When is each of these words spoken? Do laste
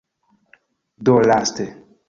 Do 1.05 1.19
laste 1.21 1.63